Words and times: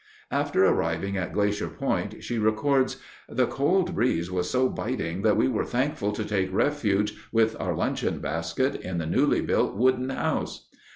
After 0.31 0.65
arriving 0.65 1.15
at 1.15 1.31
Glacier 1.31 1.67
Point, 1.67 2.23
she 2.23 2.39
records: 2.39 2.97
"The 3.29 3.45
cold 3.45 3.93
breeze 3.93 4.31
was 4.31 4.49
so 4.49 4.67
biting 4.67 5.21
that 5.21 5.37
we 5.37 5.47
were 5.47 5.63
thankful 5.63 6.11
to 6.13 6.25
take 6.25 6.51
refuge, 6.51 7.13
with 7.31 7.55
our 7.59 7.75
luncheon 7.75 8.17
basket, 8.17 8.81
in 8.81 8.97
the 8.97 9.05
newly 9.05 9.41
built 9.41 9.75
wooden 9.75 10.09
house." 10.09 10.69